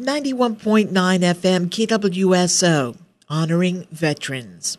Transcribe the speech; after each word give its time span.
91.9 0.00 0.88
FM 0.88 1.66
KWSO, 1.66 2.96
honoring 3.28 3.86
veterans. 3.92 4.78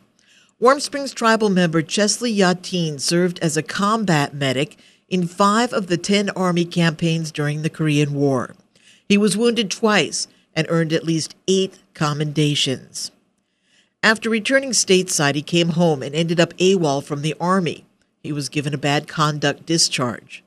Warm 0.60 0.80
Springs 0.80 1.14
tribal 1.14 1.50
member 1.50 1.84
Chesley 1.84 2.36
Yahtin 2.36 3.00
served 3.00 3.38
as 3.38 3.56
a 3.56 3.62
combat 3.62 4.34
medic 4.34 4.80
in 5.10 5.28
five 5.28 5.74
of 5.74 5.86
the 5.86 5.98
10 5.98 6.32
Army 6.32 6.66
campaigns 6.66 7.32
during 7.32 7.62
the 7.62 7.70
Korean 7.70 8.16
War. 8.16 8.56
He 9.08 9.16
was 9.16 9.38
wounded 9.38 9.70
twice 9.70 10.28
and 10.56 10.66
earned 10.72 10.92
at 10.92 11.04
least 11.04 11.36
eight 11.48 11.78
commendations. 11.94 13.12
After 14.02 14.28
returning 14.28 14.72
stateside, 14.72 15.36
he 15.36 15.44
came 15.44 15.70
home 15.70 16.02
and 16.02 16.16
ended 16.16 16.40
up 16.40 16.58
AWOL 16.58 17.04
from 17.04 17.22
the 17.22 17.36
Army. 17.40 17.86
He 18.24 18.32
was 18.32 18.50
given 18.50 18.74
a 18.74 18.80
bad 18.80 19.08
conduct 19.08 19.68
discharge. 19.68 20.44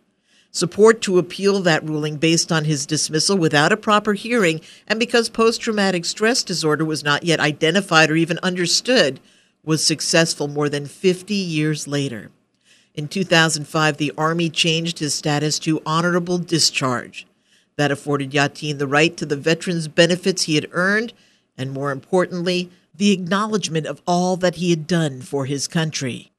Support 0.55 1.03
to 1.03 1.19
appeal 1.19 1.59
that 1.63 1.83
ruling 1.83 2.17
based 2.17 2.53
on 2.53 2.65
his 2.65 2.87
dismissal 2.87 3.37
without 3.37 3.73
a 3.73 3.77
proper 3.77 4.13
hearing 4.13 4.61
and 4.87 5.01
because 5.01 5.29
post 5.29 5.61
traumatic 5.61 6.05
stress 6.05 6.45
disorder 6.45 6.85
was 6.85 7.03
not 7.03 7.25
yet 7.25 7.41
identified 7.41 8.09
or 8.09 8.15
even 8.15 8.39
understood 8.41 9.19
was 9.65 9.85
successful 9.85 10.47
more 10.47 10.69
than 10.69 10.87
50 10.87 11.35
years 11.35 11.89
later. 11.89 12.31
In 12.95 13.09
2005, 13.09 13.97
the 13.97 14.13
Army 14.17 14.49
changed 14.49 15.01
his 15.01 15.13
status 15.13 15.59
to 15.59 15.83
honorable 15.85 16.39
discharge. 16.39 17.27
That 17.75 17.91
afforded 17.91 18.31
Yahtin 18.31 18.79
the 18.79 18.87
right 18.87 19.17
to 19.17 19.27
the 19.27 19.37
veterans' 19.37 19.89
benefits 19.89 20.45
he 20.45 20.55
had 20.55 20.69
earned, 20.71 21.13
and 21.59 21.73
more 21.73 21.91
importantly, 21.91 22.71
the 22.95 23.11
acknowledgement 23.11 23.89
of 23.89 24.01
all 24.07 24.37
that 24.37 24.55
he 24.55 24.71
had 24.71 24.87
done 24.87 25.21
for 25.21 25.47
his 25.47 25.67
country. 25.67 26.31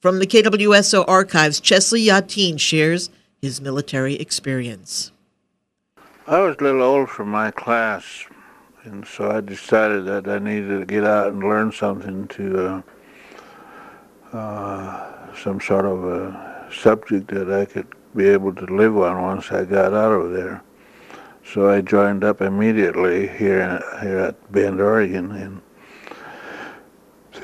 From 0.00 0.18
the 0.18 0.26
KWSO 0.26 1.04
archives, 1.06 1.60
Chesley 1.60 2.06
Yahtin 2.06 2.58
shares 2.58 3.10
his 3.44 3.60
military 3.60 4.14
experience. 4.14 5.12
I 6.26 6.40
was 6.40 6.56
a 6.58 6.64
little 6.64 6.82
old 6.82 7.10
for 7.10 7.26
my 7.26 7.50
class, 7.50 8.24
and 8.84 9.06
so 9.06 9.30
I 9.30 9.42
decided 9.42 10.06
that 10.06 10.26
I 10.26 10.38
needed 10.38 10.80
to 10.80 10.86
get 10.86 11.04
out 11.04 11.32
and 11.34 11.42
learn 11.42 11.70
something 11.70 12.26
to 12.28 12.82
uh, 14.32 14.36
uh, 14.36 15.34
some 15.36 15.60
sort 15.60 15.84
of 15.84 16.04
a 16.04 16.66
subject 16.72 17.28
that 17.28 17.52
I 17.52 17.66
could 17.66 17.86
be 18.16 18.24
able 18.28 18.54
to 18.54 18.64
live 18.64 18.96
on 18.96 19.20
once 19.20 19.52
I 19.52 19.66
got 19.66 19.92
out 19.92 20.12
of 20.12 20.32
there. 20.32 20.62
So 21.44 21.68
I 21.68 21.82
joined 21.82 22.24
up 22.24 22.40
immediately 22.40 23.28
here 23.28 23.82
here 24.00 24.20
at 24.20 24.52
Bend, 24.52 24.80
Oregon, 24.80 25.32
and 25.32 25.60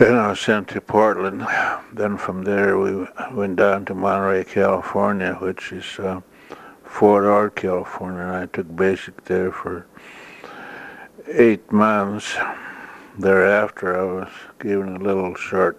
then 0.01 0.15
I 0.15 0.29
was 0.29 0.41
sent 0.41 0.69
to 0.69 0.81
Portland. 0.81 1.47
Then 1.93 2.17
from 2.17 2.43
there 2.43 2.79
we 2.79 3.07
went 3.33 3.57
down 3.57 3.85
to 3.85 3.95
Monterey, 3.95 4.45
California, 4.45 5.35
which 5.35 5.73
is 5.73 5.99
uh, 5.99 6.23
Fort 6.85 7.25
Ord, 7.25 7.55
California. 7.55 8.41
I 8.43 8.47
took 8.47 8.75
basic 8.75 9.23
there 9.27 9.53
for 9.53 9.87
eight 11.27 11.71
months. 11.71 12.35
Thereafter, 13.19 14.01
I 14.01 14.05
was 14.05 14.31
given 14.59 14.97
a 14.97 14.99
little 14.99 15.35
short 15.35 15.79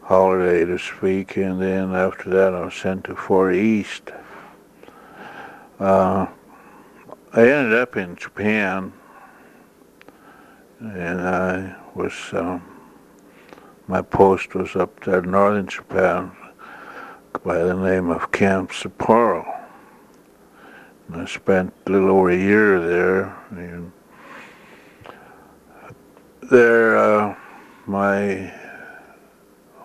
holiday 0.00 0.64
to 0.64 0.78
speak, 0.78 1.36
and 1.36 1.60
then 1.60 1.94
after 1.94 2.30
that, 2.30 2.54
I 2.54 2.64
was 2.64 2.74
sent 2.74 3.04
to 3.04 3.14
Fort 3.14 3.54
East. 3.54 4.12
Uh, 5.78 6.26
I 7.34 7.40
ended 7.50 7.74
up 7.74 7.98
in 7.98 8.16
Japan, 8.16 8.94
and 10.80 11.20
I 11.20 11.76
was. 11.94 12.14
Um, 12.32 12.76
my 13.88 14.02
post 14.02 14.54
was 14.54 14.76
up 14.76 15.02
there 15.04 15.20
in 15.20 15.30
northern 15.30 15.66
Japan 15.66 16.30
by 17.42 17.58
the 17.58 17.74
name 17.74 18.10
of 18.10 18.30
Camp 18.30 18.70
Sapporo. 18.70 19.46
And 21.08 21.22
I 21.22 21.24
spent 21.24 21.72
a 21.86 21.90
little 21.90 22.10
over 22.10 22.28
a 22.28 22.36
year 22.36 22.80
there. 22.86 23.36
And 23.50 23.90
there, 26.50 26.98
uh, 26.98 27.34
my 27.86 28.52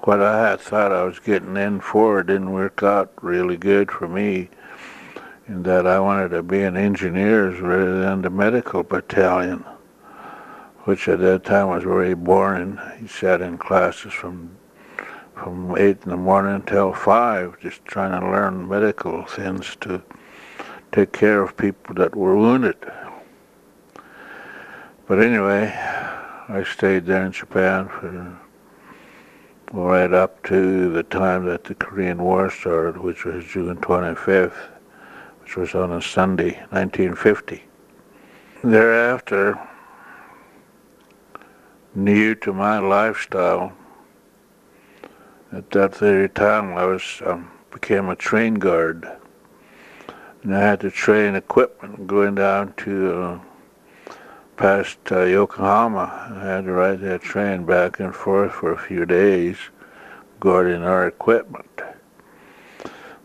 what 0.01 0.21
I 0.21 0.49
had 0.49 0.59
thought 0.59 0.91
I 0.91 1.03
was 1.03 1.19
getting 1.19 1.55
in 1.55 1.79
for 1.79 2.23
didn't 2.23 2.51
work 2.51 2.83
out 2.83 3.13
really 3.23 3.55
good 3.55 3.89
for 3.89 4.09
me. 4.09 4.49
In 5.47 5.63
that 5.63 5.87
I 5.87 5.99
wanted 5.99 6.29
to 6.29 6.43
be 6.43 6.61
an 6.63 6.75
engineer 6.75 7.49
rather 7.61 8.01
than 8.01 8.21
the 8.21 8.29
medical 8.29 8.83
battalion 8.83 9.63
which 10.83 11.07
at 11.07 11.19
that 11.19 11.43
time 11.43 11.69
was 11.69 11.83
very 11.83 12.13
boring. 12.13 12.79
He 12.99 13.07
sat 13.07 13.41
in 13.41 13.57
classes 13.57 14.13
from 14.13 14.57
from 15.35 15.75
eight 15.77 15.97
in 16.03 16.09
the 16.09 16.17
morning 16.17 16.55
until 16.55 16.93
five, 16.93 17.59
just 17.59 17.83
trying 17.85 18.19
to 18.19 18.25
learn 18.25 18.67
medical 18.67 19.25
things 19.25 19.75
to 19.81 20.01
take 20.91 21.11
care 21.11 21.41
of 21.41 21.57
people 21.57 21.95
that 21.95 22.15
were 22.15 22.37
wounded. 22.37 22.77
But 25.07 25.21
anyway, 25.21 25.73
I 26.47 26.63
stayed 26.63 27.05
there 27.05 27.25
in 27.25 27.31
Japan 27.31 27.89
for 27.89 28.39
right 29.73 30.13
up 30.13 30.43
to 30.43 30.91
the 30.91 31.03
time 31.03 31.45
that 31.45 31.63
the 31.63 31.75
Korean 31.75 32.21
War 32.21 32.49
started, 32.49 32.97
which 32.97 33.25
was 33.25 33.43
June 33.43 33.75
25th, 33.77 34.69
which 35.41 35.57
was 35.57 35.73
on 35.73 35.91
a 35.91 36.01
Sunday, 36.01 36.59
1950. 36.69 37.63
Thereafter, 38.63 39.59
new 41.95 42.35
to 42.35 42.53
my 42.53 42.79
lifestyle. 42.79 43.73
At 45.51 45.69
that 45.71 45.95
very 45.95 46.29
time, 46.29 46.75
I 46.75 46.85
was 46.85 47.21
um, 47.25 47.51
became 47.71 48.09
a 48.09 48.15
train 48.15 48.55
guard, 48.55 49.07
and 50.41 50.55
I 50.55 50.59
had 50.59 50.79
to 50.81 50.89
train 50.89 51.35
equipment 51.35 52.07
going 52.07 52.35
down 52.35 52.73
to 52.77 53.21
uh, 53.21 53.39
past 54.57 54.97
uh, 55.11 55.23
Yokohama. 55.23 56.35
I 56.35 56.45
had 56.45 56.65
to 56.65 56.71
ride 56.71 57.01
that 57.01 57.21
train 57.21 57.65
back 57.65 57.99
and 57.99 58.15
forth 58.15 58.53
for 58.53 58.71
a 58.71 58.77
few 58.77 59.05
days, 59.05 59.57
guarding 60.39 60.83
our 60.83 61.07
equipment. 61.07 61.81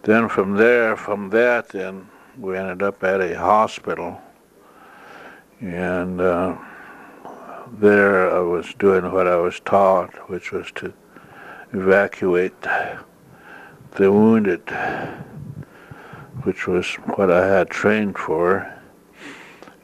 Then 0.03 0.29
from 0.29 0.55
there, 0.55 0.97
from 0.97 1.31
that, 1.31 1.71
then 1.71 2.09
we 2.39 2.57
ended 2.57 2.83
up 2.83 3.03
at 3.03 3.21
a 3.21 3.39
hospital, 3.39 4.21
and. 5.61 6.21
Uh, 6.21 6.59
there 7.75 8.35
I 8.35 8.41
was 8.41 8.75
doing 8.79 9.11
what 9.13 9.27
I 9.27 9.37
was 9.37 9.61
taught, 9.61 10.11
which 10.29 10.53
was 10.53 10.71
to 10.77 10.93
evacuate 11.73 12.61
the 13.93 14.13
wounded, 14.13 14.63
which 16.43 16.67
was 16.67 16.87
what 17.17 17.31
I 17.31 17.47
had 17.47 17.71
trained 17.71 18.17
for. 18.19 18.73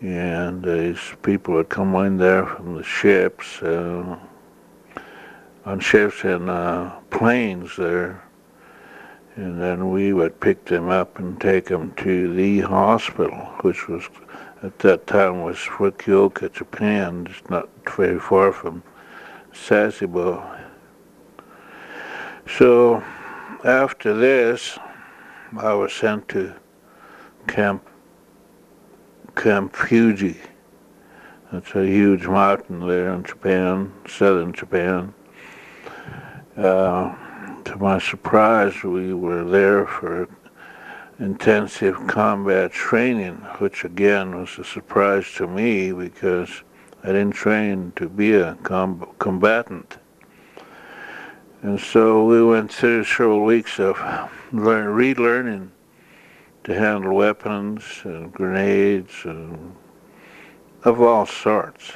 And 0.00 0.62
these 0.62 1.00
people 1.22 1.55
would 1.55 1.69
come 1.69 1.95
in 1.97 2.19
there 2.19 2.47
from 2.47 2.75
the 2.75 2.83
ships, 2.83 3.62
uh, 3.62 4.19
on 5.65 5.81
ships 5.81 6.25
and 6.25 6.51
uh, 6.51 6.91
planes 7.11 7.77
there, 7.77 8.22
and 9.37 9.61
then 9.61 9.91
we 9.91 10.12
would 10.12 10.39
pick 10.41 10.65
them 10.66 10.91
up 10.91 11.19
and 11.19 11.41
take 11.41 11.66
them 11.66 11.93
to 11.97 12.34
the 12.34 12.61
hospital, 12.61 13.37
which 13.62 13.89
was 13.89 14.05
at 14.64 14.78
that 14.78 15.06
time 15.06 15.42
was 15.42 15.56
Fukuoka, 15.56 16.50
Japan, 16.50 17.26
It's 17.28 17.50
not 17.50 17.69
very 17.84 18.19
far 18.19 18.50
from 18.50 18.82
Sasebo. 19.52 20.58
So 22.48 23.04
after 23.62 24.14
this, 24.14 24.78
I 25.58 25.74
was 25.74 25.92
sent 25.92 26.28
to 26.30 26.54
Camp 27.47 27.86
Camp 29.36 29.76
Fuji. 29.76 30.36
It's 31.53 31.74
a 31.74 31.86
huge 31.86 32.26
mountain 32.26 32.88
there 32.88 33.12
in 33.12 33.22
Japan, 33.22 33.92
southern 34.08 34.54
Japan. 34.54 35.12
Uh, 36.56 37.14
to 37.64 37.76
my 37.76 37.98
surprise, 37.98 38.82
we 38.82 39.12
were 39.12 39.44
there 39.44 39.86
for 39.86 40.26
intensive 41.19 42.06
combat 42.06 42.72
training, 42.72 43.36
which 43.58 43.84
again 43.84 44.36
was 44.36 44.58
a 44.58 44.64
surprise 44.64 45.32
to 45.34 45.47
me 45.47 45.92
because 45.92 46.62
I 47.03 47.09
didn't 47.09 47.33
train 47.33 47.92
to 47.97 48.09
be 48.09 48.34
a 48.34 48.54
com- 48.62 49.09
combatant. 49.18 49.98
And 51.62 51.80
so 51.80 52.24
we 52.24 52.42
went 52.44 52.72
through 52.72 53.04
several 53.04 53.44
weeks 53.44 53.78
of 53.78 53.98
learn, 54.53 54.94
relearning 54.97 55.71
to 56.65 56.74
handle 56.74 57.15
weapons 57.15 57.83
and 58.04 58.33
grenades 58.33 59.12
and 59.24 59.74
of 60.84 61.00
all 61.00 61.27
sorts. 61.27 61.92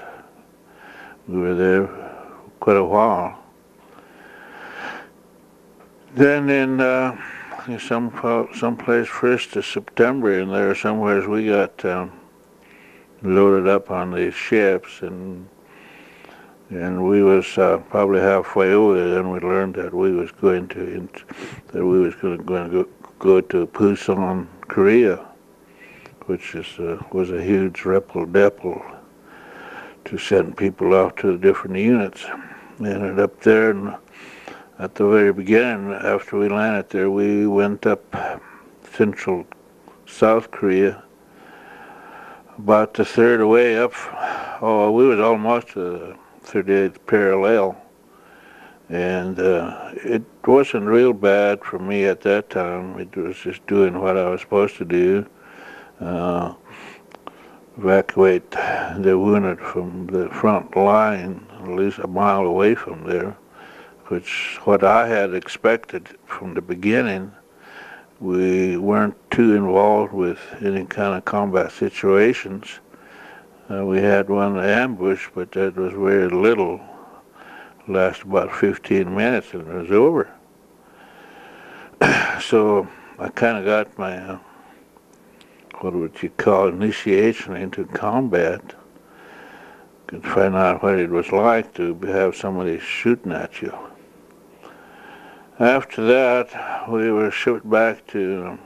We 1.27 1.39
were 1.39 1.55
there 1.55 1.87
quite 2.61 2.77
a 2.77 2.85
while. 2.85 3.39
Then 6.15 6.49
in 6.49 6.81
uh, 6.81 7.21
some 7.77 8.11
someplace 8.55 9.09
first 9.09 9.55
of 9.57 9.67
September, 9.67 10.41
and 10.41 10.51
there 10.51 10.75
somewhere 10.75 11.29
we 11.29 11.49
got 11.49 11.85
um, 11.85 12.13
loaded 13.23 13.69
up 13.69 13.91
on 13.91 14.13
these 14.13 14.35
ships, 14.35 15.03
and 15.03 15.47
and 16.71 17.07
we 17.07 17.23
was 17.23 17.59
uh, 17.59 17.79
probably 17.91 18.21
halfway 18.21 18.73
over. 18.73 19.11
Then 19.11 19.31
we 19.31 19.41
learned 19.41 19.75
that 19.75 19.93
we 19.93 20.13
was 20.13 20.31
going 20.33 20.69
to 20.69 21.09
that 21.73 21.85
we 21.85 22.01
was 22.01 22.15
going 22.15 22.39
to, 22.39 22.45
go, 22.45 22.89
go 23.19 23.41
to 23.41 23.67
Busan, 23.67 24.47
Korea, 24.63 25.27
which 26.27 26.55
is 26.55 26.79
uh, 26.79 27.03
was 27.13 27.31
a 27.31 27.43
huge 27.43 27.85
repple 27.85 28.27
depple 28.27 28.83
to 30.07 30.17
send 30.17 30.57
people 30.57 30.95
off 30.95 31.17
to 31.17 31.33
the 31.33 31.39
different 31.39 31.77
units. 31.77 32.25
We 32.79 32.91
ended 32.91 33.19
up 33.19 33.41
there, 33.43 33.71
and 33.71 33.95
at 34.79 34.95
the 34.95 35.09
very 35.09 35.33
beginning, 35.33 35.93
after 35.93 36.39
we 36.39 36.49
landed 36.49 36.91
there, 36.91 37.11
we 37.11 37.47
went 37.47 37.87
up 37.87 38.41
central 38.93 39.47
South 40.07 40.51
Korea 40.51 41.03
about 42.57 42.95
the 42.95 43.05
third 43.05 43.45
way 43.47 43.79
up. 43.79 43.93
Oh, 44.61 44.91
we 44.93 45.07
was 45.07 45.21
almost 45.21 45.75
the 45.75 46.17
38th 46.45 46.97
parallel 47.07 47.77
and 48.89 49.39
uh, 49.39 49.91
it 49.97 50.23
wasn't 50.47 50.87
real 50.87 51.13
bad 51.13 51.63
for 51.63 51.79
me 51.79 52.05
at 52.05 52.23
that 52.23 52.51
time. 52.51 52.99
It 52.99 53.15
was 53.17 53.37
just 53.37 53.67
doing 53.67 54.01
what 54.01 54.17
I 54.17 54.31
was 54.31 54.41
supposed 54.41 54.77
to 54.79 54.85
do, 54.85 55.27
uh, 56.01 56.55
evacuate 57.77 58.51
the 58.51 59.19
wounded 59.19 59.61
from 59.61 60.07
the 60.07 60.29
front 60.31 60.75
line, 60.75 61.47
at 61.61 61.69
least 61.69 61.99
a 61.99 62.07
mile 62.07 62.47
away 62.47 62.75
from 62.75 63.05
there, 63.05 63.37
which 64.09 64.59
what 64.65 64.83
I 64.83 65.07
had 65.07 65.35
expected 65.35 66.09
from 66.27 66.55
the 66.55 66.63
beginning. 66.63 67.33
We 68.21 68.77
weren't 68.77 69.17
too 69.31 69.55
involved 69.55 70.13
with 70.13 70.41
any 70.61 70.85
kind 70.87 71.15
of 71.15 71.25
combat 71.25 71.71
situations. 71.73 72.81
Uh, 73.71 73.85
we 73.85 73.99
had 73.99 74.29
one 74.31 74.59
ambush, 74.59 75.29
but 75.35 75.53
that 75.53 75.77
was 75.77 75.93
very 75.93 76.29
little 76.29 76.81
last 77.87 78.23
about 78.23 78.53
15 78.53 79.15
minutes 79.15 79.53
and 79.53 79.69
it 79.69 79.75
was 79.75 79.91
over. 79.91 80.31
so 82.41 82.89
I 83.19 83.29
kind 83.29 83.59
of 83.59 83.65
got 83.67 83.99
my, 83.99 84.17
uh, 84.17 84.39
what 85.81 85.93
would 85.93 86.23
you 86.23 86.31
call 86.31 86.69
initiation 86.69 87.55
into 87.57 87.85
combat. 87.85 88.63
Could 90.07 90.25
find 90.25 90.55
out 90.55 90.83
what 90.83 90.99
it 90.99 91.11
was 91.11 91.31
like 91.31 91.75
to 91.75 91.95
have 92.07 92.35
somebody 92.35 92.79
shooting 92.79 93.33
at 93.33 93.61
you. 93.61 93.88
After 95.61 96.05
that, 96.07 96.89
we 96.89 97.11
were 97.11 97.33
shipped 97.33 97.69
back 97.69 98.07
to 98.09 98.59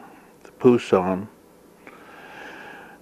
Pusan. 0.61 1.27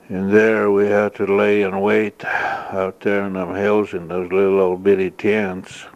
And 0.08 0.32
there 0.32 0.70
we 0.70 0.86
had 0.86 1.14
to 1.16 1.26
lay 1.26 1.62
and 1.62 1.82
wait 1.82 2.24
out 2.24 3.00
there 3.00 3.26
in 3.26 3.32
them 3.32 3.54
hills 3.54 3.92
in 3.92 4.06
those 4.06 4.30
little 4.30 4.60
old 4.60 4.84
bitty 4.84 5.10
tents. 5.10 5.86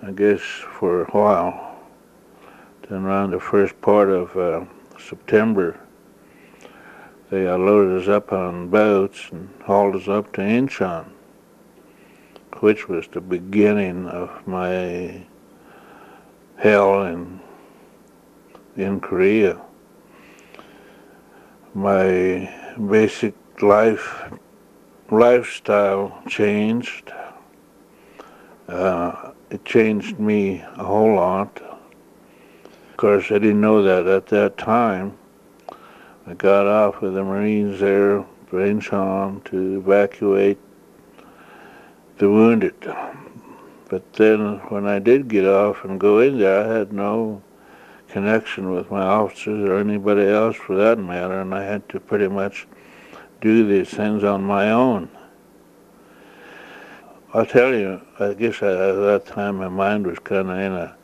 I 0.00 0.12
guess, 0.12 0.40
for 0.40 1.02
a 1.02 1.10
while. 1.10 1.76
Then 2.88 3.02
around 3.02 3.32
the 3.32 3.40
first 3.40 3.80
part 3.80 4.10
of 4.10 4.36
uh, 4.36 4.64
September, 4.96 5.80
they 7.30 7.48
uh, 7.48 7.58
loaded 7.58 8.00
us 8.00 8.08
up 8.08 8.32
on 8.32 8.68
boats 8.68 9.28
and 9.32 9.48
hauled 9.64 9.96
us 9.96 10.06
up 10.06 10.32
to 10.34 10.40
Incheon, 10.40 11.06
which 12.60 12.88
was 12.88 13.08
the 13.08 13.20
beginning 13.20 14.06
of 14.06 14.46
my 14.46 15.26
hell 16.58 17.04
in 17.04 17.40
in 18.76 19.00
Korea. 19.00 19.60
My 21.74 22.52
basic 22.90 23.34
life 23.62 24.32
lifestyle 25.10 26.20
changed. 26.28 27.12
Uh, 28.68 29.32
it 29.50 29.64
changed 29.64 30.18
me 30.18 30.60
a 30.76 30.84
whole 30.84 31.14
lot. 31.14 31.60
Of 31.60 32.96
course, 32.96 33.26
I 33.30 33.38
didn't 33.38 33.60
know 33.60 33.82
that 33.82 34.06
at 34.06 34.26
that 34.26 34.58
time. 34.58 35.16
I 36.26 36.34
got 36.34 36.66
off 36.66 37.00
with 37.00 37.14
the 37.14 37.24
Marines 37.24 37.80
there, 37.80 38.26
Incheon, 38.50 39.42
to 39.44 39.78
evacuate 39.78 40.58
the 42.18 42.28
wounded. 42.28 42.74
But 43.88 44.12
then 44.14 44.58
when 44.68 44.86
I 44.86 44.98
did 44.98 45.28
get 45.28 45.46
off 45.46 45.84
and 45.84 45.98
go 45.98 46.18
in 46.20 46.38
there, 46.38 46.64
I 46.64 46.78
had 46.78 46.92
no 46.92 47.42
connection 48.08 48.72
with 48.72 48.90
my 48.90 49.02
officers 49.02 49.68
or 49.68 49.78
anybody 49.78 50.26
else 50.26 50.56
for 50.56 50.76
that 50.76 50.98
matter, 50.98 51.40
and 51.40 51.54
I 51.54 51.64
had 51.64 51.88
to 51.90 52.00
pretty 52.00 52.28
much 52.28 52.66
do 53.40 53.66
these 53.66 53.88
things 53.88 54.24
on 54.24 54.42
my 54.42 54.70
own. 54.70 55.08
I'll 57.32 57.46
tell 57.46 57.74
you, 57.74 58.00
I 58.18 58.34
guess 58.34 58.56
at 58.56 58.60
that 58.62 59.24
time 59.26 59.56
my 59.56 59.68
mind 59.68 60.06
was 60.06 60.18
kind 60.18 60.50
of 60.50 60.58
in 60.58 60.72
a 60.72 60.96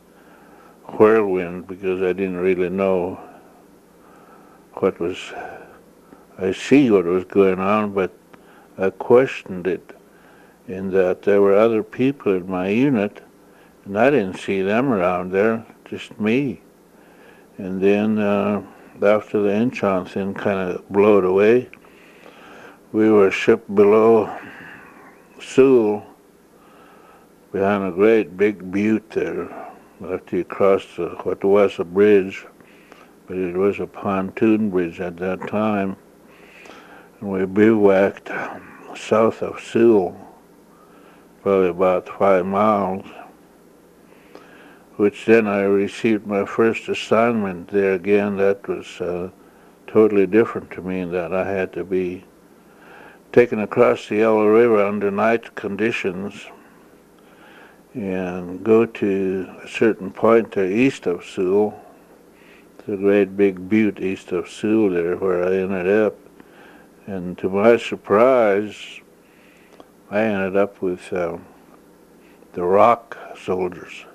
whirlwind 0.97 1.67
because 1.67 2.01
I 2.01 2.13
didn't 2.13 2.37
really 2.37 2.69
know 2.69 3.19
what 4.73 4.99
was, 4.99 5.33
I 6.37 6.51
see 6.51 6.91
what 6.91 7.05
was 7.05 7.25
going 7.25 7.59
on, 7.59 7.93
but 7.93 8.11
I 8.77 8.89
questioned 8.89 9.67
it 9.67 9.95
in 10.67 10.91
that 10.91 11.21
there 11.21 11.41
were 11.41 11.55
other 11.55 11.83
people 11.83 12.33
in 12.33 12.49
my 12.49 12.69
unit 12.69 13.21
and 13.85 13.97
I 13.99 14.09
didn't 14.09 14.39
see 14.39 14.61
them 14.61 14.91
around 14.91 15.31
there, 15.31 15.63
just 15.85 16.19
me. 16.19 16.61
And 17.57 17.79
then 17.81 18.17
uh, 18.17 18.63
after 19.01 19.41
the 19.41 19.49
Incheon 19.49 20.07
thing 20.09 20.33
kind 20.33 20.71
of 20.71 20.89
blowed 20.89 21.23
away, 21.23 21.69
we 22.91 23.11
were 23.11 23.29
shipped 23.29 23.73
below 23.73 24.35
Seoul 25.39 26.03
behind 27.51 27.85
a 27.85 27.91
great 27.91 28.35
big 28.35 28.71
butte 28.71 29.09
there 29.11 29.49
after 30.09 30.37
you 30.37 30.43
crossed 30.43 30.97
the, 30.97 31.09
what 31.23 31.43
was 31.43 31.79
a 31.79 31.83
bridge, 31.83 32.45
but 33.27 33.37
it 33.37 33.55
was 33.55 33.79
a 33.79 33.87
pontoon 33.87 34.69
bridge 34.69 34.99
at 34.99 35.17
that 35.17 35.47
time. 35.47 35.95
And 37.19 37.31
we 37.31 37.45
bivouacked 37.45 38.29
south 38.97 39.41
of 39.41 39.61
Seoul, 39.61 40.19
probably 41.45 41.69
about 41.69 42.09
five 42.09 42.43
miles, 42.43 43.05
which 44.95 45.25
then 45.25 45.45
I 45.45 45.61
received 45.61 46.25
my 46.25 46.43
first 46.43 46.89
assignment 46.89 47.67
there 47.67 47.93
again. 47.93 48.37
That 48.37 48.67
was 48.67 48.99
uh, 48.99 49.29
totally 49.85 50.25
different 50.25 50.71
to 50.71 50.81
me 50.81 51.01
in 51.01 51.11
that 51.11 51.35
I 51.35 51.47
had 51.47 51.71
to 51.73 51.83
be 51.83 52.23
taken 53.31 53.59
across 53.59 54.07
the 54.07 54.15
Yellow 54.15 54.47
River 54.47 54.83
under 54.83 55.11
night 55.11 55.53
conditions 55.53 56.47
and 57.93 58.63
go 58.63 58.87
to 58.87 59.47
a 59.63 59.67
certain 59.67 60.09
point 60.09 60.51
there 60.53 60.65
east 60.65 61.05
of 61.05 61.23
Seoul. 61.23 61.79
It's 62.79 62.87
a 62.87 62.97
great 62.97 63.37
big 63.37 63.69
butte 63.69 63.99
east 63.99 64.31
of 64.31 64.49
Seoul 64.49 64.89
there 64.89 65.15
where 65.17 65.43
I 65.43 65.57
ended 65.57 65.87
up. 65.87 66.15
And 67.05 67.37
to 67.37 67.49
my 67.49 67.77
surprise, 67.77 68.99
I 70.09 70.21
ended 70.21 70.55
up 70.55 70.81
with 70.81 71.11
uh, 71.11 71.37
the 72.53 72.63
ROK 72.63 73.17
soldiers. 73.37 74.05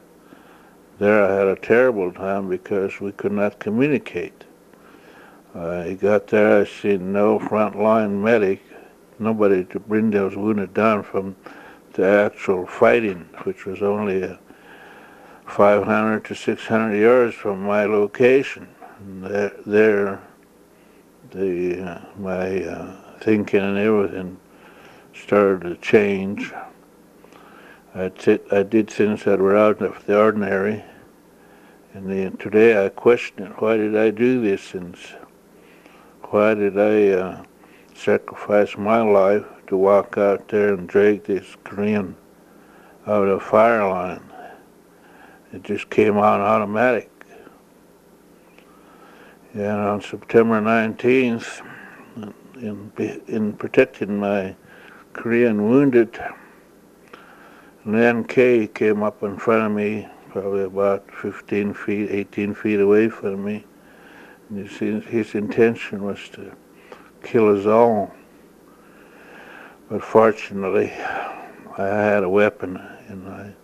There 0.99 1.25
I 1.25 1.35
had 1.35 1.49
a 1.49 1.57
terrible 1.57 2.13
time 2.13 2.49
because 2.49 3.01
we 3.01 3.13
could 3.13 3.33
not 3.33 3.59
communicate. 3.59 4.45
I 5.55 5.99
got 6.01 6.29
there, 6.29 6.61
I 6.61 6.65
seen 6.65 7.13
no 7.13 7.41
frontline 7.41 8.23
medic, 8.23 8.63
nobody 9.19 9.65
to 9.65 9.81
bring 9.81 10.11
those 10.11 10.37
wounded 10.37 10.75
down 10.75 11.03
from 11.03 11.35
the 11.95 12.07
actual 12.07 12.67
fighting, 12.67 13.29
which 13.43 13.67
was 13.67 13.83
only 13.83 14.39
500 15.47 16.25
to 16.27 16.35
600 16.37 16.97
yards 16.97 17.35
from 17.35 17.63
my 17.63 17.85
location. 17.85 18.69
And 19.01 19.25
there, 19.25 19.53
there 19.67 20.23
the 21.31 21.83
uh, 21.83 22.01
my 22.19 22.63
uh, 22.63 23.19
thinking 23.21 23.61
and 23.61 23.79
everything 23.79 24.37
started 25.15 25.63
to 25.69 25.77
change. 25.77 26.53
I 27.95 28.09
did, 28.09 28.91
things 28.91 29.25
that 29.25 29.41
were 29.41 29.57
out 29.57 29.83
of 29.83 30.07
the 30.07 30.19
ordinary, 30.19 30.85
and 31.93 32.11
then 32.11 32.37
today 32.37 32.85
I 32.85 32.89
question 32.89 33.45
it. 33.45 33.61
Why 33.61 33.77
did 33.77 33.97
I 33.97 34.11
do 34.11 34.41
these 34.41 34.61
things? 34.61 34.99
Why 36.31 36.55
did 36.55 36.79
I 36.79 37.09
uh, 37.09 37.45
sacrifice 37.95 38.77
my 38.79 39.03
life 39.03 39.45
to 39.67 39.77
walk 39.77 40.17
out 40.17 40.49
there 40.49 40.75
and 40.75 40.89
drag 40.89 41.25
this 41.25 41.57
Korean 41.65 42.17
out 43.07 43.29
of 43.29 43.39
the 43.39 43.45
fire 43.45 43.89
line. 43.89 44.23
It 45.53 45.63
just 45.63 45.91
came 45.91 46.17
on 46.17 46.41
automatic. 46.41 47.11
And 49.53 49.67
on 49.67 50.01
September 50.01 50.61
19th, 50.61 51.67
in, 52.57 52.93
in 53.27 53.53
protecting 53.55 54.19
my 54.19 54.55
Korean 55.13 55.69
wounded, 55.69 56.19
Nan 57.85 58.25
K 58.25 58.67
came 58.69 59.03
up 59.03 59.23
in 59.23 59.37
front 59.37 59.67
of 59.67 59.73
me, 59.73 60.09
probably 60.31 60.65
about 60.65 61.11
15 61.13 61.75
feet, 61.75 62.11
18 62.11 62.55
feet 62.55 62.81
away 62.81 63.09
from 63.09 63.45
me. 63.45 63.65
And 64.49 64.69
his, 64.69 65.05
his 65.05 65.35
intention 65.35 66.05
was 66.05 66.29
to 66.31 66.53
kill 67.23 67.57
us 67.57 67.67
all. 67.67 68.13
But 69.89 70.05
fortunately, 70.05 70.93
I 71.77 71.87
had 71.87 72.23
a 72.23 72.29
weapon 72.29 72.77
and 73.09 73.29
I, 73.29 73.55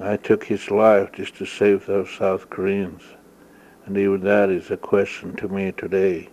I 0.00 0.16
took 0.16 0.44
his 0.44 0.70
life 0.70 1.10
just 1.12 1.36
to 1.36 1.46
save 1.46 1.86
those 1.86 2.10
South 2.10 2.48
Koreans. 2.50 3.02
And 3.86 3.96
even 3.96 4.20
that 4.20 4.50
is 4.50 4.70
a 4.70 4.76
question 4.76 5.34
to 5.36 5.48
me 5.48 5.72
today. 5.72 6.28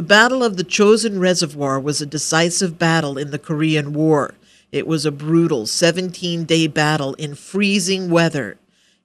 The 0.00 0.06
Battle 0.06 0.42
of 0.42 0.56
the 0.56 0.64
Chosin 0.64 1.20
Reservoir 1.20 1.78
was 1.78 2.00
a 2.00 2.06
decisive 2.06 2.78
battle 2.78 3.18
in 3.18 3.32
the 3.32 3.38
Korean 3.38 3.92
War. 3.92 4.32
It 4.72 4.86
was 4.86 5.04
a 5.04 5.12
brutal 5.12 5.66
17 5.66 6.44
day 6.44 6.68
battle 6.68 7.12
in 7.16 7.34
freezing 7.34 8.08
weather. 8.08 8.56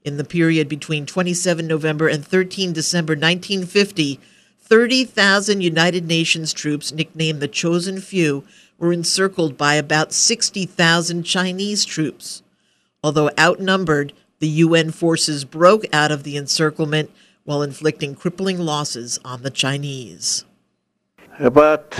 In 0.05 0.15
the 0.15 0.23
period 0.23 0.69
between 0.69 1.05
27 1.05 1.67
November 1.67 2.07
and 2.07 2.25
13 2.25 2.71
December 2.71 3.11
1950, 3.11 4.21
30,000 4.61 5.59
United 5.59 6.07
Nations 6.07 6.53
troops, 6.53 6.93
nicknamed 6.93 7.41
the 7.41 7.49
Chosen 7.49 7.99
Few, 7.99 8.45
were 8.77 8.93
encircled 8.93 9.57
by 9.57 9.73
about 9.75 10.13
60,000 10.13 11.23
Chinese 11.23 11.83
troops. 11.83 12.41
Although 13.03 13.31
outnumbered, 13.37 14.13
the 14.39 14.47
UN 14.47 14.91
forces 14.91 15.43
broke 15.43 15.93
out 15.93 16.13
of 16.13 16.23
the 16.23 16.37
encirclement 16.37 17.11
while 17.43 17.61
inflicting 17.61 18.15
crippling 18.15 18.59
losses 18.59 19.19
on 19.25 19.43
the 19.43 19.51
Chinese. 19.51 20.45
About, 21.39 21.99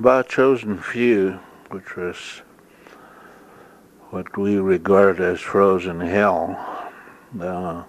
about 0.00 0.28
chosen 0.28 0.78
few, 0.78 1.38
which 1.70 1.94
was 1.94 2.42
what 4.10 4.36
we 4.36 4.56
regard 4.56 5.20
as 5.20 5.40
frozen 5.40 6.00
hell, 6.00 6.90
uh, 7.40 7.84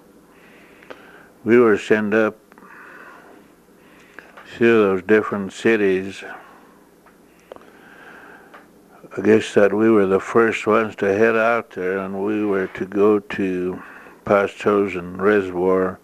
we 1.43 1.57
were 1.57 1.79
sent 1.79 2.13
up 2.13 2.37
to 4.57 4.59
those 4.59 5.01
different 5.01 5.53
cities. 5.53 6.23
I 9.17 9.21
guess 9.23 9.55
that 9.55 9.73
we 9.73 9.89
were 9.89 10.05
the 10.05 10.19
first 10.19 10.67
ones 10.67 10.95
to 10.97 11.17
head 11.17 11.35
out 11.35 11.71
there, 11.71 11.97
and 11.97 12.23
we 12.23 12.45
were 12.45 12.67
to 12.67 12.85
go 12.85 13.17
to 13.17 13.81
Pass 14.23 14.51
Chosin 14.51 15.17
Reservoir, 15.17 15.99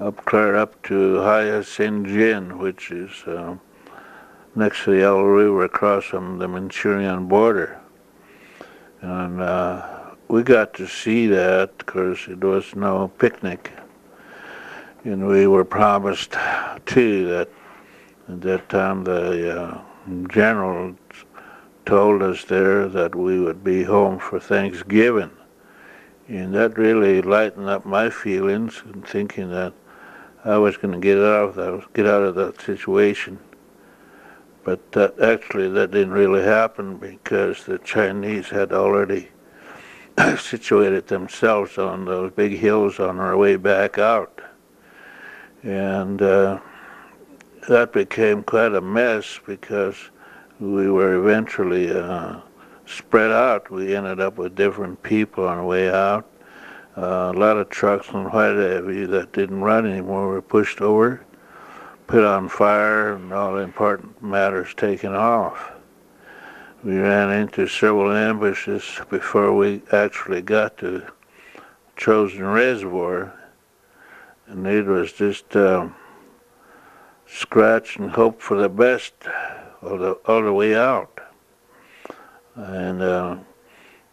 up 0.00 0.24
clear 0.24 0.56
up 0.56 0.82
to 0.84 1.18
Haya 1.18 1.60
Sinjin, 1.60 2.58
which 2.58 2.90
is 2.90 3.12
uh, 3.24 3.58
next 4.58 4.82
to 4.84 4.90
the 4.90 4.98
Yalu 4.98 5.24
River 5.24 5.64
across 5.64 6.04
from 6.04 6.38
the 6.38 6.48
Manchurian 6.48 7.26
border. 7.26 7.80
And 9.00 9.40
uh, 9.40 10.14
we 10.26 10.42
got 10.42 10.74
to 10.74 10.88
see 10.88 11.28
that 11.28 11.78
because 11.78 12.26
it 12.28 12.42
was 12.42 12.74
no 12.74 13.06
picnic. 13.18 13.70
And 15.04 15.28
we 15.28 15.46
were 15.46 15.64
promised, 15.64 16.34
too, 16.86 17.28
that 17.28 17.48
at 18.28 18.40
that 18.40 18.68
time 18.68 19.04
the 19.04 19.62
uh, 19.62 19.80
general 20.28 20.96
told 21.86 22.20
us 22.20 22.44
there 22.44 22.88
that 22.88 23.14
we 23.14 23.38
would 23.38 23.62
be 23.62 23.84
home 23.84 24.18
for 24.18 24.40
Thanksgiving. 24.40 25.30
And 26.26 26.52
that 26.54 26.76
really 26.76 27.22
lightened 27.22 27.68
up 27.68 27.86
my 27.86 28.10
feelings 28.10 28.82
and 28.84 29.06
thinking 29.06 29.50
that 29.52 29.72
I 30.44 30.58
was 30.58 30.76
going 30.76 30.92
to 30.92 31.00
get 31.00 31.16
out 31.16 31.50
of 31.50 31.54
that, 31.54 31.92
get 31.94 32.06
out 32.06 32.24
of 32.24 32.34
that 32.34 32.60
situation. 32.60 33.38
But 34.68 35.18
actually, 35.18 35.70
that 35.70 35.92
didn't 35.92 36.12
really 36.12 36.42
happen 36.42 36.98
because 36.98 37.64
the 37.64 37.78
Chinese 37.78 38.50
had 38.50 38.70
already 38.70 39.30
situated 40.38 41.06
themselves 41.06 41.78
on 41.78 42.04
those 42.04 42.32
big 42.32 42.58
hills 42.58 43.00
on 43.00 43.18
our 43.18 43.34
way 43.34 43.56
back 43.56 43.96
out. 43.96 44.42
And 45.62 46.20
uh, 46.20 46.60
that 47.66 47.94
became 47.94 48.42
quite 48.42 48.74
a 48.74 48.82
mess 48.82 49.40
because 49.46 49.96
we 50.60 50.90
were 50.90 51.14
eventually 51.14 51.90
uh, 51.90 52.36
spread 52.84 53.30
out. 53.30 53.70
We 53.70 53.96
ended 53.96 54.20
up 54.20 54.36
with 54.36 54.54
different 54.54 55.02
people 55.02 55.48
on 55.48 55.56
our 55.56 55.64
way 55.64 55.88
out. 55.88 56.28
Uh, 56.94 57.32
a 57.34 57.38
lot 57.38 57.56
of 57.56 57.70
trucks 57.70 58.10
on 58.10 58.26
Whitehaven 58.26 59.10
that 59.12 59.32
didn't 59.32 59.62
run 59.62 59.86
anymore 59.86 60.28
were 60.28 60.42
pushed 60.42 60.82
over 60.82 61.24
put 62.08 62.24
on 62.24 62.48
fire 62.48 63.12
and 63.12 63.32
all 63.34 63.54
the 63.54 63.60
important 63.60 64.20
matters 64.22 64.74
taken 64.74 65.14
off. 65.14 65.72
We 66.82 66.96
ran 66.96 67.30
into 67.30 67.68
several 67.68 68.10
ambushes 68.10 69.00
before 69.10 69.54
we 69.54 69.82
actually 69.92 70.40
got 70.40 70.78
to 70.78 71.06
Chosin 71.98 72.54
Reservoir, 72.54 73.34
and 74.46 74.66
it 74.66 74.86
was 74.86 75.12
just 75.12 75.54
um, 75.54 75.94
scratch 77.26 77.96
and 77.98 78.10
hope 78.10 78.40
for 78.40 78.56
the 78.56 78.70
best 78.70 79.12
all 79.82 79.98
the, 79.98 80.12
all 80.24 80.42
the 80.42 80.52
way 80.52 80.74
out. 80.74 81.20
And 82.54 83.02
uh, 83.02 83.36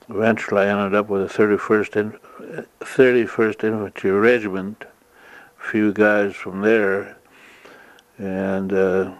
eventually 0.09 0.63
I 0.63 0.67
ended 0.67 0.95
up 0.95 1.07
with 1.07 1.21
a 1.21 1.33
31st, 1.33 1.95
in, 1.95 2.65
31st 2.81 3.63
Infantry 3.63 4.11
Regiment, 4.11 4.83
a 4.83 5.63
few 5.63 5.93
guys 5.93 6.35
from 6.35 6.61
there 6.61 7.17
and 8.17 8.71
uh, 8.73 9.13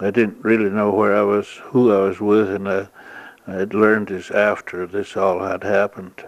I 0.00 0.10
didn't 0.10 0.44
really 0.44 0.70
know 0.70 0.90
where 0.90 1.16
I 1.16 1.22
was, 1.22 1.48
who 1.64 1.92
I 1.92 2.00
was 2.00 2.20
with, 2.20 2.50
and 2.50 2.68
I, 2.68 2.88
I 3.46 3.52
had 3.52 3.74
learned 3.74 4.08
this 4.08 4.30
after 4.30 4.86
this 4.86 5.16
all 5.16 5.40
had 5.40 5.62
happened. 5.62 6.26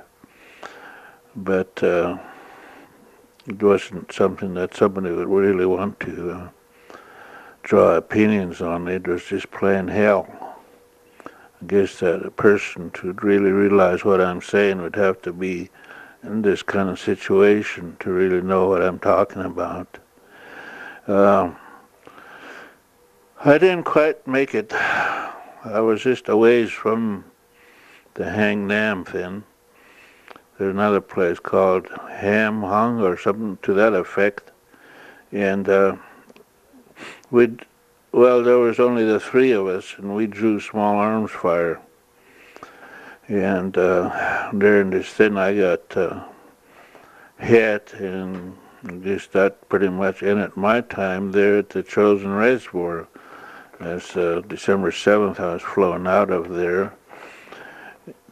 But 1.35 1.83
uh, 1.83 2.19
it 3.47 3.63
wasn't 3.63 4.13
something 4.13 4.55
that 4.55 4.75
somebody 4.75 5.11
would 5.11 5.29
really 5.29 5.67
want 5.67 5.99
to 6.01 6.31
uh, 6.31 6.49
draw 7.63 7.97
opinions 7.97 8.61
on. 8.61 8.87
It 8.89 9.07
was 9.07 9.25
just 9.25 9.51
plain 9.51 9.89
hell. 9.89 10.29
I 11.25 11.67
guess 11.67 12.01
that 12.01 12.25
a 12.25 12.31
person 12.31 12.91
to 12.93 13.13
really 13.15 13.51
realize 13.51 14.05
what 14.05 14.21
I'm 14.21 14.41
saying 14.41 14.81
would 14.83 14.97
have 14.97 15.23
to 15.23 15.33
be 15.33 15.71
in 16.23 16.43
this 16.43 16.63
kind 16.63 16.89
of 16.89 16.99
situation 17.01 17.97
to 18.01 18.11
really 18.11 18.43
know 18.43 18.69
what 18.69 18.83
I'm 18.83 18.99
talking 18.99 19.43
about. 19.43 19.99
Uh, 21.07 21.55
I 23.45 23.59
didn't 23.59 23.85
quite 23.85 24.27
make 24.27 24.57
it. 24.57 24.73
I 24.73 25.81
was 25.81 26.03
just 26.03 26.29
a 26.29 26.37
ways 26.37 26.71
from 26.71 27.25
the 28.15 28.25
Hungnam 28.25 29.07
thing. 29.07 29.45
There's 30.59 30.75
another 30.75 31.01
place 31.01 31.39
called 31.39 31.87
Ham 32.11 32.63
Hung 32.63 33.01
or 33.01 33.17
something 33.17 33.59
to 33.63 33.75
that 33.75 33.93
effect. 33.93 34.51
And 35.31 35.69
uh, 35.69 35.97
we'd, 37.31 37.65
well, 38.11 38.43
there 38.43 38.59
was 38.59 38.81
only 38.81 39.05
the 39.05 39.21
three 39.21 39.53
of 39.53 39.69
us, 39.69 39.95
and 39.99 40.17
we 40.17 40.27
drew 40.27 40.59
small 40.59 40.97
arms 40.97 41.31
fire. 41.31 41.81
And 43.29 43.77
uh, 43.79 44.51
during 44.53 44.91
this 44.91 45.09
thing, 45.09 45.37
I 45.37 45.57
got 45.57 45.97
uh, 45.97 46.25
hit 47.39 47.93
and 47.95 48.57
just 49.03 49.33
that 49.33 49.69
pretty 49.69 49.89
much 49.89 50.23
ended 50.23 50.57
my 50.57 50.81
time 50.81 51.33
there 51.33 51.59
at 51.59 51.71
the 51.71 51.83
Chosin 51.83 52.37
Reservoir. 52.39 53.09
As 53.81 54.17
uh, 54.17 54.43
December 54.49 54.91
7th, 54.91 55.39
I 55.39 55.55
was 55.55 55.63
flown 55.63 56.07
out 56.07 56.31
of 56.31 56.49
there 56.49 56.95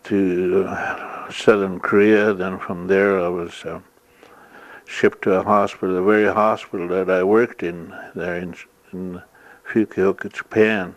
to 0.04 0.66
uh, 0.68 1.30
southern 1.30 1.80
Korea. 1.80 2.32
Then 2.32 2.58
from 2.58 2.86
there, 2.86 3.20
I 3.20 3.28
was 3.28 3.64
uh, 3.64 3.80
shipped 4.86 5.22
to 5.22 5.34
a 5.34 5.42
hospital, 5.42 5.94
the 5.94 6.02
very 6.02 6.32
hospital 6.32 6.88
that 6.88 7.10
I 7.10 7.24
worked 7.24 7.62
in 7.62 7.94
there 8.14 8.36
in, 8.36 8.54
in 8.92 9.22
Fukuoka, 9.70 10.32
Japan. 10.32 10.94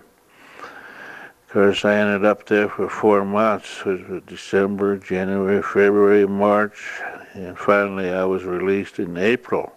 Of 0.62 1.54
course, 1.54 1.86
I 1.86 1.96
ended 1.96 2.26
up 2.26 2.46
there 2.46 2.70
for 2.70 2.90
four 2.90 3.24
months. 3.26 3.84
December, 4.28 4.98
January, 4.98 5.62
February, 5.62 6.28
March, 6.28 7.02
and 7.38 7.58
finally 7.58 8.10
I 8.10 8.25
was 8.25 8.44
released 8.44 9.00
in 9.00 9.15
April. 9.17 9.74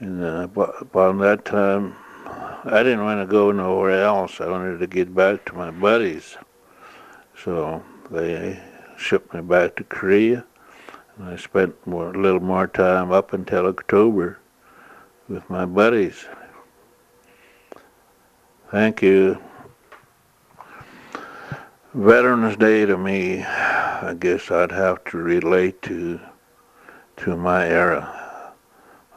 And 0.00 0.24
uh, 0.24 0.48
upon 0.80 1.18
that 1.18 1.44
time, 1.44 1.94
I 2.64 2.82
didn't 2.82 3.04
want 3.04 3.20
to 3.20 3.26
go 3.30 3.52
nowhere 3.52 4.02
else. 4.02 4.40
I 4.40 4.48
wanted 4.48 4.78
to 4.78 4.86
get 4.86 5.14
back 5.14 5.44
to 5.46 5.54
my 5.54 5.70
buddies. 5.70 6.36
So 7.42 7.82
they 8.10 8.60
shipped 8.96 9.32
me 9.32 9.40
back 9.40 9.76
to 9.76 9.84
Korea. 9.84 10.44
And 11.16 11.28
I 11.28 11.36
spent 11.36 11.74
more, 11.86 12.10
a 12.10 12.18
little 12.18 12.40
more 12.40 12.66
time 12.66 13.12
up 13.12 13.32
until 13.32 13.66
October 13.66 14.38
with 15.28 15.48
my 15.48 15.66
buddies. 15.66 16.26
Thank 18.70 19.02
you. 19.02 19.40
Veterans 21.98 22.56
Day 22.56 22.86
to 22.86 22.96
me, 22.96 23.42
I 23.42 24.14
guess 24.20 24.52
I'd 24.52 24.70
have 24.70 25.02
to 25.06 25.18
relate 25.18 25.82
to 25.82 26.20
to 27.16 27.36
my 27.36 27.66
era 27.66 28.52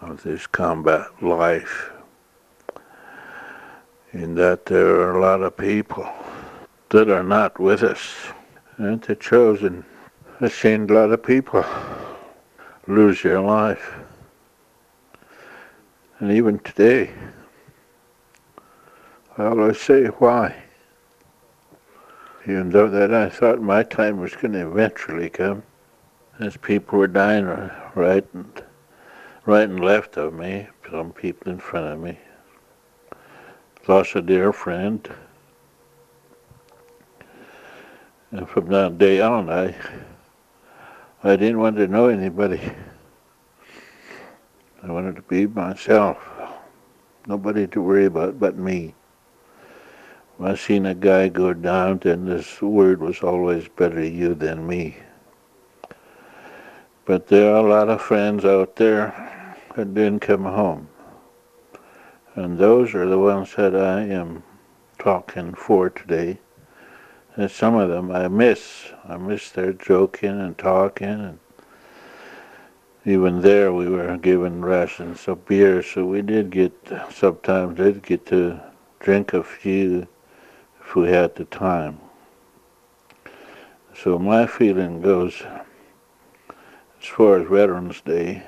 of 0.02 0.24
this 0.24 0.48
combat 0.48 1.06
life. 1.22 1.92
In 4.14 4.34
that 4.34 4.66
there 4.66 4.96
are 4.96 5.16
a 5.16 5.22
lot 5.22 5.44
of 5.44 5.56
people 5.56 6.12
that 6.90 7.08
are 7.08 7.22
not 7.22 7.60
with 7.60 7.84
us. 7.84 8.16
And 8.78 9.00
the 9.04 9.16
chosen. 9.16 9.86
I've 10.40 10.52
seen 10.52 10.90
a 10.90 10.94
lot 10.94 11.12
of 11.12 11.22
people 11.22 11.64
lose 12.88 13.22
their 13.22 13.42
life. 13.42 13.94
And 16.18 16.32
even 16.32 16.58
today, 16.58 17.12
I 19.38 19.46
always 19.46 19.80
say 19.80 20.06
why 20.08 20.64
even 22.46 22.70
though 22.70 22.90
that 22.90 23.14
I 23.14 23.30
thought 23.30 23.62
my 23.62 23.84
time 23.84 24.20
was 24.20 24.36
going 24.36 24.54
to 24.54 24.68
eventually 24.68 25.30
come, 25.30 25.64
as 26.40 26.58
people 26.58 26.98
were 26.98 27.08
dying 27.08 27.46
right 27.94 28.26
and 28.34 28.64
right 29.46 29.70
and 29.70 29.80
left 29.80 30.18
of 30.18 30.34
me, 30.34 30.68
some 30.90 31.14
people 31.14 31.52
in 31.52 31.60
front 31.60 31.88
of 31.88 32.00
me. 32.00 32.18
lost 33.88 34.16
a 34.16 34.22
dear 34.22 34.52
friend. 34.52 35.08
And 38.32 38.48
from 38.50 38.68
that 38.68 38.98
day 38.98 39.22
on, 39.22 39.50
I, 39.50 39.76
I 41.24 41.36
didn't 41.36 41.60
want 41.60 41.76
to 41.78 41.88
know 41.88 42.08
anybody. 42.08 42.62
I 44.84 44.92
wanted 44.92 45.16
to 45.16 45.22
be 45.24 45.46
myself. 45.48 46.18
Nobody 47.28 47.68
to 47.68 47.82
worry 47.82 48.06
about 48.06 48.40
but 48.40 48.58
me. 48.58 48.96
I 50.44 50.56
seen 50.56 50.88
a 50.88 50.96
guy 50.96 51.28
go 51.28 51.54
down, 51.54 52.00
then 52.00 52.26
this 52.26 52.62
word 52.62 53.00
was 53.00 53.22
always 53.22 53.68
better 53.68 54.04
you 54.04 54.34
than 54.34 54.66
me. 54.66 54.98
But 57.06 57.28
there 57.28 57.54
are 57.54 57.66
a 57.66 57.70
lot 57.70 57.90
of 57.90 58.02
friends 58.02 58.44
out 58.44 58.76
there 58.76 59.56
that 59.76 59.94
didn't 59.94 60.22
come 60.22 60.46
home. 60.46 60.88
And 62.36 62.58
those 62.58 62.96
are 62.96 63.08
the 63.08 63.20
ones 63.20 63.54
that 63.56 63.76
I 63.76 64.02
am 64.02 64.44
talking 64.98 65.54
for 65.54 65.90
today. 65.90 66.40
And 67.36 67.52
some 67.52 67.76
of 67.76 67.90
them 67.90 68.12
I 68.12 68.28
miss. 68.28 68.92
I 69.08 69.18
miss 69.18 69.52
their 69.52 69.74
joking 69.74 70.42
and 70.42 70.58
talking. 70.58 71.08
And 71.08 71.40
even 73.06 73.42
there 73.42 73.74
we 73.74 73.88
were 73.88 74.18
given 74.18 74.64
rations 74.64 75.28
of 75.28 75.46
beer, 75.46 75.84
so 75.84 76.06
we 76.06 76.22
did 76.22 76.50
get, 76.50 76.74
sometimes 77.12 77.78
did 77.78 78.04
get 78.04 78.26
to 78.28 78.60
drink 79.00 79.34
a 79.34 79.44
few 79.44 80.08
we 80.96 81.10
had 81.10 81.36
the 81.36 81.46
time. 81.46 82.00
So 83.96 84.18
my 84.18 84.48
feeling 84.48 85.02
goes, 85.02 85.44
as 87.02 87.08
far 87.08 87.40
as 87.40 87.48
Veterans 87.48 88.02
Day, 88.02 88.44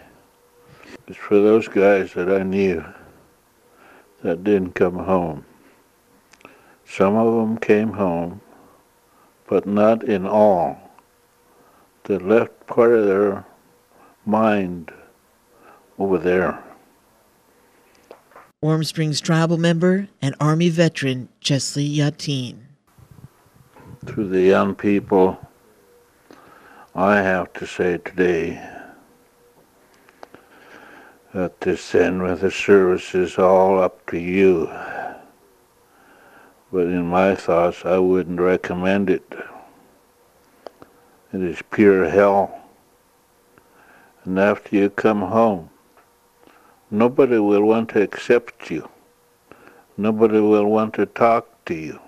is 1.07 1.17
for 1.17 1.35
those 1.35 1.67
guys 1.67 2.13
that 2.13 2.29
I 2.29 2.43
knew 2.43 2.83
that 4.23 4.43
didn't 4.43 4.73
come 4.73 4.97
home. 4.97 5.45
Some 6.85 7.15
of 7.15 7.33
them 7.33 7.57
came 7.57 7.93
home, 7.93 8.41
but 9.47 9.65
not 9.65 10.03
in 10.03 10.25
all. 10.25 10.91
They 12.05 12.17
left 12.17 12.67
part 12.67 12.93
of 12.93 13.05
their 13.05 13.45
mind 14.25 14.91
over 15.97 16.17
there. 16.17 16.63
Warm 18.63 18.85
Springs 18.85 19.19
tribal 19.19 19.57
member 19.57 20.07
and 20.21 20.35
Army 20.39 20.69
veteran 20.69 21.27
Chesley 21.41 21.97
Yahtin. 21.97 22.59
To 24.05 24.25
the 24.25 24.39
young 24.39 24.73
people, 24.73 25.37
I 26.95 27.17
have 27.17 27.51
to 27.55 27.67
say 27.67 27.97
today 27.97 28.65
that 31.33 31.59
this 31.59 31.93
end 31.93 32.23
with 32.23 32.39
the 32.39 32.51
service 32.51 33.13
is 33.13 33.37
all 33.37 33.81
up 33.81 34.09
to 34.11 34.17
you. 34.17 34.67
But 36.71 36.85
in 36.85 37.05
my 37.05 37.35
thoughts, 37.35 37.83
I 37.83 37.97
wouldn't 37.97 38.39
recommend 38.39 39.09
it. 39.09 39.29
It 41.33 41.41
is 41.41 41.61
pure 41.69 42.09
hell. 42.09 42.61
And 44.23 44.39
after 44.39 44.77
you 44.77 44.89
come 44.89 45.19
home, 45.19 45.69
nobody 46.91 47.39
will 47.39 47.63
want 47.63 47.89
to 47.89 48.01
accept 48.01 48.69
you. 48.69 48.89
Nobody 49.97 50.39
will 50.39 50.65
want 50.65 50.93
to 50.95 51.05
talk 51.05 51.65
to 51.65 51.75
you. 51.75 51.99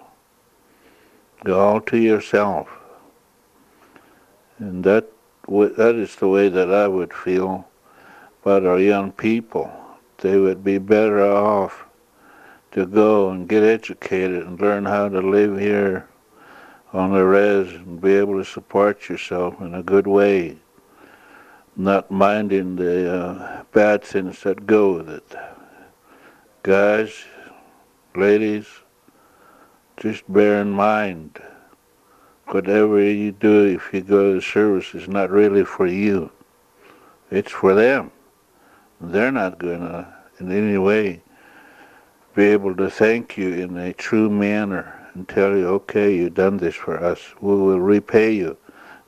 Go 1.43 1.59
all 1.59 1.81
to 1.81 1.97
yourself. 1.97 2.67
And 4.57 4.83
that, 4.83 5.11
that 5.47 5.95
is 5.95 6.15
the 6.15 6.27
way 6.27 6.49
that 6.49 6.73
I 6.73 6.87
would 6.87 7.13
feel 7.13 7.67
about 8.41 8.65
our 8.65 8.79
young 8.79 9.11
people. 9.11 9.71
They 10.17 10.37
would 10.37 10.63
be 10.63 10.77
better 10.77 11.21
off 11.23 11.85
to 12.71 12.85
go 12.85 13.29
and 13.29 13.47
get 13.47 13.63
educated 13.63 14.45
and 14.45 14.59
learn 14.59 14.85
how 14.85 15.09
to 15.09 15.21
live 15.21 15.59
here 15.59 16.07
on 16.93 17.13
the 17.13 17.23
res 17.23 17.73
and 17.73 18.01
be 18.01 18.13
able 18.13 18.37
to 18.37 18.45
support 18.45 19.09
yourself 19.09 19.59
in 19.61 19.73
a 19.73 19.83
good 19.83 20.07
way, 20.07 20.57
not 21.75 22.09
minding 22.09 22.75
the 22.75 23.13
uh, 23.13 23.63
bad 23.73 24.03
things 24.03 24.41
that 24.43 24.65
go 24.65 24.93
with 24.93 25.09
it. 25.09 25.35
Guys, 26.63 27.25
ladies, 28.15 28.67
just 29.97 30.31
bear 30.31 30.61
in 30.61 30.71
mind, 30.71 31.41
whatever 32.47 33.01
you 33.01 33.31
do 33.31 33.65
if 33.65 33.93
you 33.93 34.01
go 34.01 34.33
to 34.33 34.41
service 34.41 34.95
is 34.95 35.07
not 35.07 35.29
really 35.29 35.65
for 35.65 35.87
you. 35.87 36.31
It's 37.29 37.51
for 37.51 37.73
them. 37.73 38.11
They're 39.01 39.31
not 39.31 39.59
going 39.59 39.81
to 39.81 40.13
in 40.39 40.51
any 40.51 40.77
way 40.77 41.21
be 42.35 42.43
able 42.45 42.75
to 42.75 42.89
thank 42.89 43.37
you 43.37 43.53
in 43.53 43.77
a 43.77 43.93
true 43.93 44.29
manner 44.29 45.09
and 45.13 45.27
tell 45.27 45.55
you, 45.55 45.67
okay, 45.67 46.13
you've 46.13 46.33
done 46.33 46.57
this 46.57 46.75
for 46.75 47.01
us. 47.01 47.33
We 47.39 47.55
will 47.55 47.79
repay 47.79 48.33
you. 48.33 48.57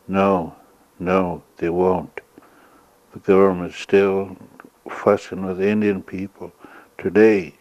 No, 0.07 0.55
no, 0.99 1.43
they 1.57 1.69
won't. 1.69 2.21
The 3.17 3.33
government's 3.33 3.77
still 3.77 4.37
fussing 4.87 5.43
with 5.43 5.59
Indian 5.59 6.03
people 6.03 6.51
today. 6.99 7.55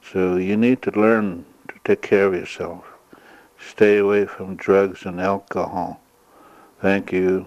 So 0.00 0.36
you 0.36 0.56
need 0.56 0.80
to 0.82 0.92
learn 0.92 1.44
to 1.66 1.74
take 1.84 2.02
care 2.02 2.26
of 2.26 2.34
yourself. 2.34 2.84
Stay 3.58 3.98
away 3.98 4.26
from 4.26 4.54
drugs 4.54 5.04
and 5.04 5.20
alcohol. 5.20 6.00
Thank 6.80 7.10
you. 7.10 7.46